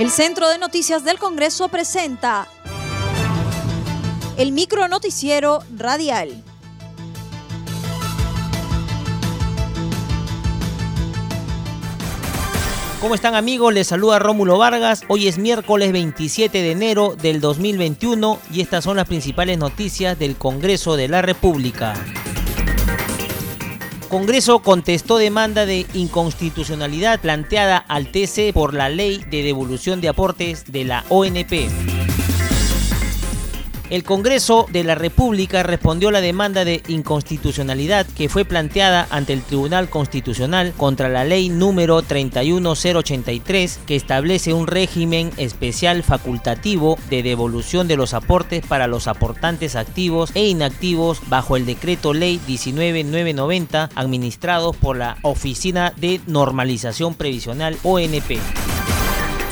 El 0.00 0.08
Centro 0.08 0.48
de 0.48 0.56
Noticias 0.56 1.04
del 1.04 1.18
Congreso 1.18 1.68
presenta 1.68 2.48
el 4.38 4.50
micro 4.50 4.88
noticiero 4.88 5.62
radial. 5.76 6.42
¿Cómo 13.02 13.14
están 13.14 13.34
amigos? 13.34 13.74
Les 13.74 13.88
saluda 13.88 14.18
Rómulo 14.18 14.56
Vargas. 14.56 15.02
Hoy 15.08 15.28
es 15.28 15.36
miércoles 15.36 15.92
27 15.92 16.62
de 16.62 16.70
enero 16.70 17.14
del 17.20 17.42
2021 17.42 18.38
y 18.50 18.62
estas 18.62 18.84
son 18.84 18.96
las 18.96 19.06
principales 19.06 19.58
noticias 19.58 20.18
del 20.18 20.36
Congreso 20.36 20.96
de 20.96 21.08
la 21.08 21.20
República. 21.20 21.92
Congreso 24.10 24.58
contestó 24.58 25.18
demanda 25.18 25.66
de 25.66 25.86
inconstitucionalidad 25.94 27.20
planteada 27.20 27.76
al 27.76 28.08
TC 28.10 28.52
por 28.52 28.74
la 28.74 28.88
ley 28.88 29.24
de 29.30 29.44
devolución 29.44 30.00
de 30.00 30.08
aportes 30.08 30.72
de 30.72 30.84
la 30.84 31.04
ONP. 31.10 31.70
El 33.90 34.04
Congreso 34.04 34.68
de 34.70 34.84
la 34.84 34.94
República 34.94 35.64
respondió 35.64 36.10
a 36.10 36.12
la 36.12 36.20
demanda 36.20 36.64
de 36.64 36.80
inconstitucionalidad 36.86 38.06
que 38.06 38.28
fue 38.28 38.44
planteada 38.44 39.08
ante 39.10 39.32
el 39.32 39.42
Tribunal 39.42 39.90
Constitucional 39.90 40.72
contra 40.76 41.08
la 41.08 41.24
ley 41.24 41.48
número 41.48 42.00
31083 42.00 43.80
que 43.88 43.96
establece 43.96 44.52
un 44.54 44.68
régimen 44.68 45.32
especial 45.38 46.04
facultativo 46.04 46.98
de 47.10 47.24
devolución 47.24 47.88
de 47.88 47.96
los 47.96 48.14
aportes 48.14 48.64
para 48.64 48.86
los 48.86 49.08
aportantes 49.08 49.74
activos 49.74 50.30
e 50.34 50.46
inactivos 50.46 51.20
bajo 51.28 51.56
el 51.56 51.66
decreto 51.66 52.14
ley 52.14 52.40
19990 52.46 53.90
administrados 53.96 54.76
por 54.76 54.98
la 54.98 55.16
Oficina 55.22 55.92
de 55.96 56.20
Normalización 56.28 57.14
Previsional 57.14 57.76
ONP. 57.82 58.38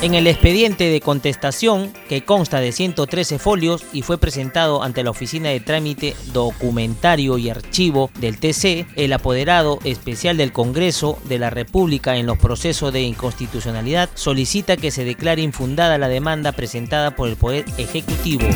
En 0.00 0.14
el 0.14 0.28
expediente 0.28 0.84
de 0.84 1.00
contestación, 1.00 1.92
que 2.08 2.24
consta 2.24 2.60
de 2.60 2.70
113 2.70 3.40
folios 3.40 3.84
y 3.92 4.02
fue 4.02 4.16
presentado 4.16 4.84
ante 4.84 5.02
la 5.02 5.10
Oficina 5.10 5.48
de 5.48 5.58
Trámite 5.58 6.14
Documentario 6.32 7.36
y 7.36 7.50
Archivo 7.50 8.08
del 8.20 8.38
TC, 8.38 8.86
el 8.94 9.12
apoderado 9.12 9.80
especial 9.82 10.36
del 10.36 10.52
Congreso 10.52 11.18
de 11.24 11.40
la 11.40 11.50
República 11.50 12.16
en 12.16 12.26
los 12.26 12.38
procesos 12.38 12.92
de 12.92 13.02
inconstitucionalidad 13.02 14.08
solicita 14.14 14.76
que 14.76 14.92
se 14.92 15.04
declare 15.04 15.42
infundada 15.42 15.98
la 15.98 16.08
demanda 16.08 16.52
presentada 16.52 17.16
por 17.16 17.28
el 17.28 17.34
Poder 17.34 17.64
Ejecutivo. 17.76 18.46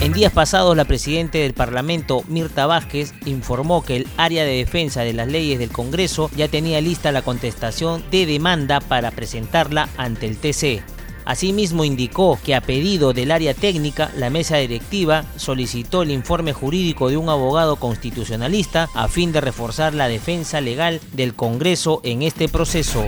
En 0.00 0.12
días 0.12 0.32
pasados, 0.32 0.76
la 0.76 0.84
Presidenta 0.84 1.38
del 1.38 1.54
Parlamento, 1.54 2.24
Mirta 2.26 2.66
Vázquez, 2.66 3.14
informó 3.24 3.84
que 3.84 3.98
el 3.98 4.08
área 4.16 4.44
de 4.44 4.56
defensa 4.56 5.02
de 5.02 5.12
las 5.12 5.28
leyes 5.28 5.60
del 5.60 5.70
Congreso 5.70 6.28
ya 6.36 6.48
tenía 6.48 6.80
lista 6.80 7.12
la 7.12 7.22
contestación 7.22 8.02
de 8.10 8.26
demanda 8.26 8.80
para 8.80 9.12
presentarla 9.12 9.88
ante 9.96 10.26
el 10.26 10.38
TC. 10.38 10.87
Asimismo 11.28 11.84
indicó 11.84 12.38
que 12.42 12.54
a 12.54 12.62
pedido 12.62 13.12
del 13.12 13.32
área 13.32 13.52
técnica, 13.52 14.10
la 14.16 14.30
mesa 14.30 14.56
directiva 14.56 15.26
solicitó 15.36 16.00
el 16.00 16.10
informe 16.10 16.54
jurídico 16.54 17.10
de 17.10 17.18
un 17.18 17.28
abogado 17.28 17.76
constitucionalista 17.76 18.88
a 18.94 19.08
fin 19.08 19.30
de 19.30 19.42
reforzar 19.42 19.92
la 19.92 20.08
defensa 20.08 20.62
legal 20.62 21.02
del 21.12 21.34
Congreso 21.34 22.00
en 22.02 22.22
este 22.22 22.48
proceso 22.48 23.04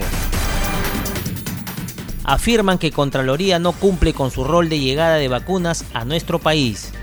afirman 2.23 2.77
que 2.77 2.91
Contraloría 2.91 3.57
no 3.57 3.71
cumple 3.71 4.13
con 4.13 4.29
su 4.29 4.43
rol 4.43 4.69
de 4.69 4.79
llegada 4.79 5.15
de 5.15 5.27
vacunas 5.27 5.83
a 5.93 6.05
nuestro 6.05 6.37
país. 6.37 6.93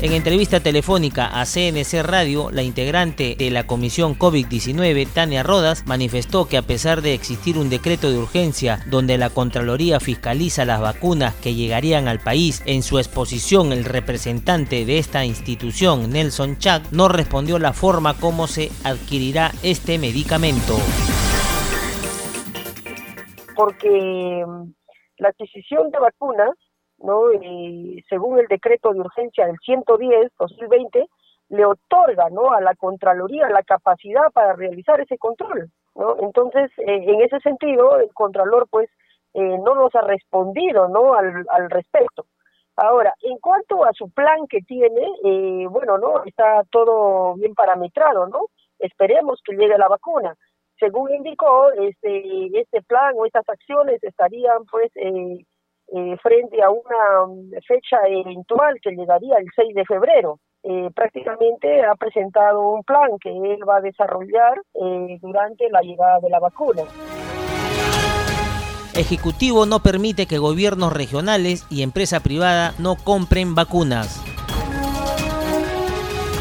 En 0.00 0.12
entrevista 0.12 0.60
telefónica 0.60 1.26
a 1.26 1.44
CNC 1.44 2.04
Radio, 2.04 2.52
la 2.52 2.62
integrante 2.62 3.34
de 3.36 3.50
la 3.50 3.66
Comisión 3.66 4.14
COVID-19, 4.14 5.12
Tania 5.12 5.42
Rodas, 5.42 5.84
manifestó 5.88 6.46
que 6.46 6.56
a 6.56 6.62
pesar 6.62 7.02
de 7.02 7.14
existir 7.14 7.58
un 7.58 7.68
decreto 7.68 8.08
de 8.08 8.18
urgencia 8.18 8.78
donde 8.86 9.18
la 9.18 9.28
Contraloría 9.28 9.98
fiscaliza 9.98 10.64
las 10.64 10.80
vacunas 10.80 11.34
que 11.34 11.54
llegarían 11.54 12.06
al 12.06 12.20
país, 12.20 12.62
en 12.64 12.84
su 12.84 13.00
exposición 13.00 13.72
el 13.72 13.84
representante 13.84 14.84
de 14.84 14.98
esta 14.98 15.24
institución, 15.24 16.10
Nelson 16.12 16.58
Chak, 16.58 16.92
no 16.92 17.08
respondió 17.08 17.58
la 17.58 17.72
forma 17.72 18.14
como 18.20 18.46
se 18.46 18.70
adquirirá 18.84 19.50
este 19.64 19.98
medicamento. 19.98 20.76
Porque 23.56 24.44
mm, 24.46 24.72
la 25.18 25.30
adquisición 25.30 25.90
de 25.90 25.98
vacunas 25.98 26.50
¿no? 26.98 27.32
Y 27.32 28.04
según 28.08 28.38
el 28.38 28.46
decreto 28.46 28.92
de 28.92 29.00
urgencia 29.00 29.46
del 29.46 29.56
110-2020, 29.58 31.08
le 31.50 31.64
otorga 31.64 32.28
¿no? 32.30 32.52
a 32.52 32.60
la 32.60 32.74
Contraloría 32.74 33.48
la 33.48 33.62
capacidad 33.62 34.30
para 34.32 34.52
realizar 34.54 35.00
ese 35.00 35.16
control. 35.18 35.70
¿no? 35.94 36.16
Entonces, 36.20 36.70
eh, 36.78 37.04
en 37.06 37.20
ese 37.22 37.40
sentido, 37.40 37.98
el 38.00 38.12
Contralor 38.12 38.68
pues 38.70 38.90
eh, 39.34 39.58
no 39.58 39.74
nos 39.74 39.94
ha 39.94 40.02
respondido 40.02 40.88
¿no? 40.88 41.14
al, 41.14 41.46
al 41.50 41.70
respecto. 41.70 42.26
Ahora, 42.80 43.12
en 43.22 43.38
cuanto 43.38 43.84
a 43.84 43.92
su 43.92 44.08
plan 44.10 44.46
que 44.46 44.60
tiene, 44.60 45.02
eh, 45.24 45.66
bueno, 45.68 45.98
¿no? 45.98 46.22
Está 46.24 46.62
todo 46.70 47.34
bien 47.34 47.52
parametrado, 47.52 48.28
¿no? 48.28 48.46
Esperemos 48.78 49.40
que 49.44 49.56
llegue 49.56 49.76
la 49.76 49.88
vacuna. 49.88 50.36
Según 50.78 51.12
indicó, 51.12 51.72
este, 51.72 52.56
este 52.56 52.80
plan 52.82 53.14
o 53.16 53.26
estas 53.26 53.48
acciones 53.48 54.00
estarían 54.04 54.64
pues 54.70 54.92
eh, 54.94 55.44
eh, 55.94 56.16
frente 56.22 56.62
a 56.62 56.70
una 56.70 57.26
mm, 57.26 57.50
fecha 57.66 57.98
eventual 58.08 58.78
que 58.82 58.90
llegaría 58.90 59.36
el 59.38 59.46
6 59.54 59.74
de 59.74 59.84
febrero. 59.84 60.38
Eh, 60.62 60.90
prácticamente 60.94 61.84
ha 61.84 61.94
presentado 61.94 62.68
un 62.68 62.82
plan 62.82 63.10
que 63.20 63.30
él 63.30 63.60
va 63.66 63.76
a 63.76 63.80
desarrollar 63.80 64.60
eh, 64.74 65.18
durante 65.22 65.70
la 65.70 65.80
llegada 65.80 66.18
de 66.20 66.30
la 66.30 66.40
vacuna. 66.40 66.82
Ejecutivo 68.94 69.64
no 69.64 69.78
permite 69.78 70.26
que 70.26 70.38
gobiernos 70.38 70.92
regionales 70.92 71.66
y 71.70 71.82
empresa 71.82 72.20
privada 72.20 72.74
no 72.78 72.96
compren 72.96 73.54
vacunas. 73.54 74.27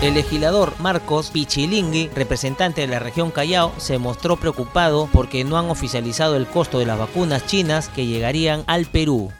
El 0.01 0.13
legislador 0.13 0.73
Marcos 0.77 1.31
Pichilingui, 1.31 2.09
representante 2.13 2.81
de 2.81 2.87
la 2.87 2.99
región 2.99 3.31
Callao, 3.31 3.73
se 3.77 3.97
mostró 3.97 4.37
preocupado 4.37 5.09
porque 5.11 5.43
no 5.43 5.57
han 5.57 5.71
oficializado 5.71 6.35
el 6.35 6.45
costo 6.45 6.77
de 6.77 6.85
las 6.85 6.99
vacunas 6.99 7.47
chinas 7.47 7.89
que 7.89 8.05
llegarían 8.05 8.63
al 8.67 8.85
Perú. 8.85 9.31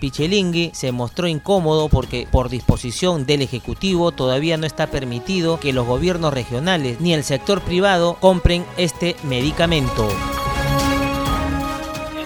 Pichelingui 0.00 0.70
se 0.74 0.90
mostró 0.90 1.26
incómodo 1.26 1.88
porque 1.88 2.26
por 2.30 2.48
disposición 2.48 3.26
del 3.26 3.42
Ejecutivo 3.42 4.10
todavía 4.10 4.56
no 4.56 4.66
está 4.66 4.86
permitido 4.86 5.60
que 5.60 5.74
los 5.74 5.86
gobiernos 5.86 6.32
regionales 6.32 6.98
ni 7.00 7.12
el 7.12 7.22
sector 7.22 7.60
privado 7.60 8.16
compren 8.18 8.64
este 8.78 9.16
medicamento. 9.22 10.08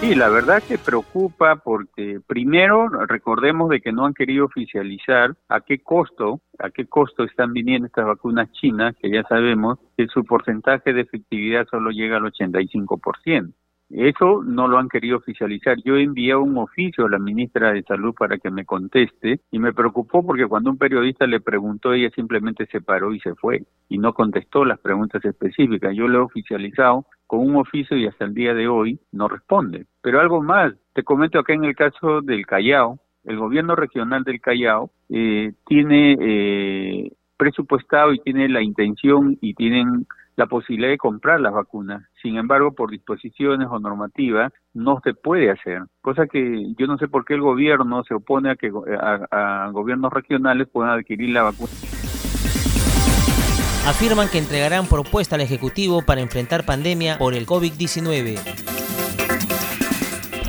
Sí, 0.01 0.15
la 0.15 0.29
verdad 0.29 0.63
que 0.67 0.79
preocupa 0.79 1.57
porque 1.57 2.19
primero 2.25 2.89
recordemos 2.89 3.69
de 3.69 3.81
que 3.81 3.91
no 3.91 4.07
han 4.07 4.15
querido 4.15 4.45
oficializar 4.45 5.35
a 5.47 5.61
qué 5.61 5.83
costo, 5.83 6.41
a 6.57 6.71
qué 6.71 6.87
costo 6.87 7.23
están 7.23 7.53
viniendo 7.53 7.85
estas 7.85 8.07
vacunas 8.07 8.51
chinas, 8.51 8.95
que 8.99 9.11
ya 9.11 9.21
sabemos 9.29 9.77
que 9.95 10.07
su 10.07 10.25
porcentaje 10.25 10.91
de 10.91 11.01
efectividad 11.01 11.67
solo 11.69 11.91
llega 11.91 12.17
al 12.17 12.23
85%. 12.23 13.53
Eso 13.93 14.41
no 14.43 14.67
lo 14.67 14.77
han 14.77 14.89
querido 14.89 15.17
oficializar. 15.17 15.77
Yo 15.83 15.97
envié 15.97 16.35
un 16.35 16.57
oficio 16.57 17.05
a 17.05 17.09
la 17.09 17.19
ministra 17.19 17.73
de 17.73 17.83
Salud 17.83 18.13
para 18.17 18.37
que 18.37 18.49
me 18.49 18.65
conteste 18.65 19.41
y 19.51 19.59
me 19.59 19.73
preocupó 19.73 20.25
porque 20.25 20.47
cuando 20.47 20.69
un 20.69 20.77
periodista 20.77 21.27
le 21.27 21.39
preguntó, 21.39 21.93
ella 21.93 22.09
simplemente 22.15 22.65
se 22.67 22.81
paró 22.81 23.13
y 23.13 23.19
se 23.19 23.35
fue 23.35 23.63
y 23.89 23.97
no 23.97 24.13
contestó 24.13 24.65
las 24.65 24.79
preguntas 24.79 25.23
específicas. 25.25 25.95
Yo 25.95 26.07
lo 26.07 26.19
he 26.19 26.21
oficializado 26.21 27.05
con 27.27 27.39
un 27.41 27.55
oficio 27.57 27.97
y 27.97 28.07
hasta 28.07 28.25
el 28.25 28.33
día 28.33 28.53
de 28.53 28.67
hoy 28.67 28.99
no 29.11 29.27
responde. 29.27 29.85
Pero 30.01 30.19
algo 30.19 30.41
más, 30.41 30.73
te 30.93 31.03
comento 31.03 31.39
acá 31.39 31.53
en 31.53 31.65
el 31.65 31.75
caso 31.75 32.21
del 32.21 32.45
Callao, 32.45 32.99
el 33.23 33.37
gobierno 33.37 33.75
regional 33.75 34.23
del 34.23 34.41
Callao 34.41 34.91
eh, 35.09 35.53
tiene 35.65 36.17
eh, 36.19 37.11
presupuestado 37.37 38.13
y 38.13 38.19
tiene 38.19 38.49
la 38.49 38.61
intención 38.61 39.37
y 39.41 39.53
tienen 39.53 40.07
la 40.35 40.47
posibilidad 40.47 40.89
de 40.89 40.97
comprar 40.97 41.39
las 41.39 41.53
vacunas. 41.53 42.03
Sin 42.21 42.37
embargo, 42.37 42.73
por 42.73 42.91
disposiciones 42.91 43.67
o 43.69 43.79
normativas, 43.79 44.51
no 44.73 44.99
se 45.03 45.13
puede 45.13 45.51
hacer. 45.51 45.83
Cosa 46.01 46.27
que 46.27 46.73
yo 46.77 46.87
no 46.87 46.97
sé 46.97 47.07
por 47.07 47.25
qué 47.25 47.33
el 47.33 47.41
gobierno 47.41 48.03
se 48.03 48.13
opone 48.13 48.51
a 48.51 48.55
que 48.55 48.71
a, 48.99 49.69
gobiernos 49.71 50.11
regionales 50.11 50.67
puedan 50.71 50.91
adquirir 50.91 51.29
la 51.29 51.43
vacuna. 51.43 51.71
Afirman 53.87 54.29
que 54.29 54.37
entregarán 54.37 54.85
propuesta 54.85 55.35
al 55.35 55.41
Ejecutivo 55.41 56.03
para 56.05 56.21
enfrentar 56.21 56.65
pandemia 56.65 57.17
por 57.17 57.33
el 57.33 57.47
COVID-19. 57.47 58.70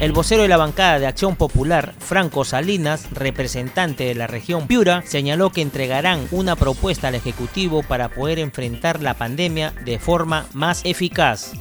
El 0.02 0.10
vocero 0.10 0.42
de 0.42 0.48
la 0.48 0.56
bancada 0.56 0.98
de 0.98 1.06
Acción 1.06 1.36
Popular, 1.36 1.94
Franco 2.00 2.44
Salinas, 2.44 3.08
representante 3.12 4.02
de 4.02 4.16
la 4.16 4.26
región 4.26 4.66
Piura, 4.66 5.04
señaló 5.06 5.50
que 5.50 5.62
entregarán 5.62 6.26
una 6.32 6.56
propuesta 6.56 7.06
al 7.06 7.14
Ejecutivo 7.14 7.84
para 7.84 8.08
poder 8.08 8.40
enfrentar 8.40 9.00
la 9.00 9.14
pandemia 9.14 9.72
de 9.84 10.00
forma 10.00 10.46
más 10.54 10.80
eficaz 10.84 11.52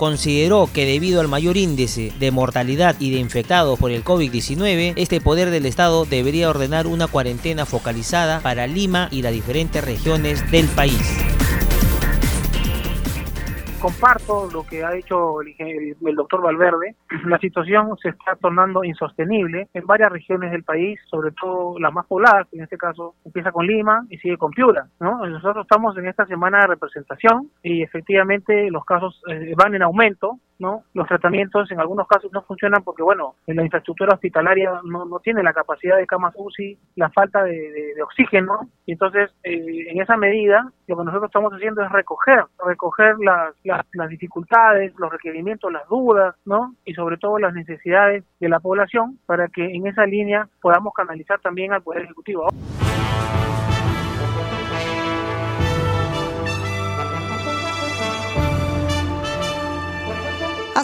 consideró 0.00 0.70
que 0.72 0.86
debido 0.86 1.20
al 1.20 1.28
mayor 1.28 1.58
índice 1.58 2.10
de 2.18 2.30
mortalidad 2.30 2.96
y 3.00 3.10
de 3.10 3.18
infectados 3.18 3.78
por 3.78 3.90
el 3.90 4.02
COVID-19, 4.02 4.94
este 4.96 5.20
poder 5.20 5.50
del 5.50 5.66
Estado 5.66 6.06
debería 6.06 6.48
ordenar 6.48 6.86
una 6.86 7.06
cuarentena 7.06 7.66
focalizada 7.66 8.40
para 8.40 8.66
Lima 8.66 9.08
y 9.10 9.20
las 9.20 9.34
diferentes 9.34 9.84
regiones 9.84 10.50
del 10.50 10.64
país. 10.68 11.19
Comparto 13.80 14.48
lo 14.52 14.62
que 14.64 14.84
ha 14.84 14.90
dicho 14.90 15.40
el, 15.40 15.54
el, 15.58 16.14
doctor 16.14 16.42
Valverde. 16.42 16.94
La 17.26 17.38
situación 17.38 17.96
se 18.00 18.10
está 18.10 18.36
tornando 18.36 18.84
insostenible 18.84 19.68
en 19.72 19.86
varias 19.86 20.12
regiones 20.12 20.50
del 20.52 20.62
país, 20.62 21.00
sobre 21.10 21.32
todo 21.32 21.78
las 21.78 21.92
más 21.92 22.06
pobladas, 22.06 22.46
en 22.52 22.62
este 22.62 22.76
caso 22.76 23.14
empieza 23.24 23.52
con 23.52 23.66
Lima 23.66 24.06
y 24.10 24.18
sigue 24.18 24.36
con 24.36 24.50
Piura. 24.52 24.86
¿no? 25.00 25.26
Nosotros 25.26 25.64
estamos 25.64 25.96
en 25.96 26.06
esta 26.06 26.26
semana 26.26 26.60
de 26.60 26.66
representación 26.68 27.50
y 27.62 27.82
efectivamente 27.82 28.70
los 28.70 28.84
casos 28.84 29.20
eh, 29.28 29.54
van 29.56 29.74
en 29.74 29.82
aumento. 29.82 30.38
¿No? 30.60 30.84
Los 30.94 31.08
tratamientos 31.08 31.70
en 31.72 31.80
algunos 31.80 32.06
casos 32.06 32.30
no 32.32 32.42
funcionan 32.42 32.84
porque, 32.84 33.02
bueno, 33.02 33.34
en 33.46 33.56
la 33.56 33.64
infraestructura 33.64 34.14
hospitalaria 34.14 34.80
no, 34.84 35.04
no 35.06 35.18
tiene 35.18 35.42
la 35.42 35.52
capacidad 35.52 35.96
de 35.96 36.06
camas 36.06 36.34
UCI, 36.36 36.78
la 36.96 37.10
falta 37.10 37.42
de, 37.42 37.94
oxígeno, 38.02 38.68
y 38.86 38.92
entonces 38.92 39.30
eh, 39.42 39.86
en 39.88 40.00
esa 40.00 40.16
medida 40.16 40.70
lo 40.86 40.96
que 40.96 41.04
nosotros 41.04 41.28
estamos 41.28 41.52
haciendo 41.52 41.82
es 41.82 41.90
recoger, 41.90 42.44
recoger 42.64 43.18
las, 43.18 43.54
las, 43.64 43.84
las, 43.92 44.08
dificultades, 44.08 44.92
los 44.98 45.10
requerimientos, 45.10 45.72
las 45.72 45.88
dudas, 45.88 46.34
¿no? 46.44 46.74
Y 46.84 46.94
sobre 46.94 47.16
todo 47.16 47.38
las 47.38 47.54
necesidades 47.54 48.24
de 48.38 48.48
la 48.48 48.60
población 48.60 49.18
para 49.26 49.48
que 49.48 49.64
en 49.64 49.86
esa 49.86 50.06
línea 50.06 50.48
podamos 50.60 50.92
canalizar 50.94 51.40
también 51.40 51.72
al 51.72 51.82
Poder 51.82 52.02
Ejecutivo. 52.02 52.48